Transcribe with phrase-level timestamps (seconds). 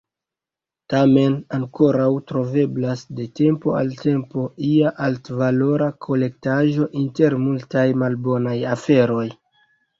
[0.93, 9.27] Tamen ankoraŭ troveblas de tempo al tempo ia altvalora kolektaĵo inter multaj malbonaj aferoj.